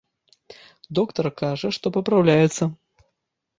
Доктар 0.99 1.29
кажа, 1.43 1.73
што 1.77 1.93
папраўляецца. 2.01 2.63